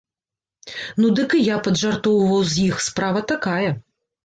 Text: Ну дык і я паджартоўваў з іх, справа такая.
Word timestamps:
Ну 1.03 1.11
дык 1.19 1.35
і 1.41 1.43
я 1.49 1.59
паджартоўваў 1.69 2.41
з 2.55 2.59
іх, 2.67 2.75
справа 2.89 3.25
такая. 3.35 3.71